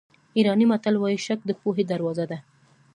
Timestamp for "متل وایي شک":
0.71-1.39